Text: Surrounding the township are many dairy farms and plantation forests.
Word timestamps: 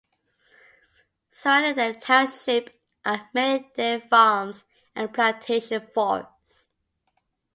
Surrounding 1.31 1.75
the 1.75 1.93
township 1.99 2.81
are 3.05 3.29
many 3.35 3.69
dairy 3.75 4.01
farms 4.09 4.65
and 4.95 5.13
plantation 5.13 5.85
forests. 5.93 6.69